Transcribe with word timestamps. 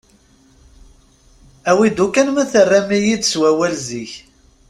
Awi-d 1.69 1.97
ukkan 2.05 2.27
ma 2.31 2.43
terram-iyi-d 2.51 3.23
s 3.31 3.33
wawal 3.39 3.73
zik. 3.87 4.13